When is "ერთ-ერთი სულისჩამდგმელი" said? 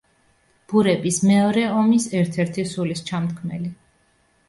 2.23-3.75